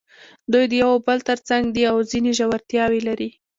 [0.51, 3.29] دوی د یو او بل تر څنګ دي او ځینې ژورتیاوې لري.